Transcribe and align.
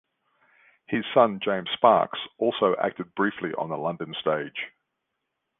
His 0.87 1.05
son 1.13 1.39
James 1.43 1.69
Sparks 1.75 2.17
also 2.39 2.75
acted 2.81 3.13
briefly 3.13 3.51
on 3.55 3.69
the 3.69 3.77
London 3.77 4.15
stage. 4.19 4.71